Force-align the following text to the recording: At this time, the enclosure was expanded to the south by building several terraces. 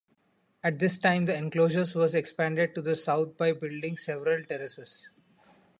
At 0.63 0.79
this 0.79 0.97
time, 0.97 1.25
the 1.25 1.35
enclosure 1.35 1.85
was 1.93 2.15
expanded 2.15 2.73
to 2.73 2.81
the 2.81 2.95
south 2.95 3.37
by 3.37 3.51
building 3.51 3.97
several 3.97 4.43
terraces. 4.43 5.11